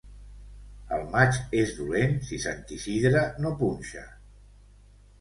El 0.97 1.05
maig 1.11 1.37
és 1.59 1.75
dolent 1.81 2.17
si 2.31 2.41
Sant 2.47 2.65
Isidre 2.81 3.25
no 3.47 3.57
punxa. 3.63 4.11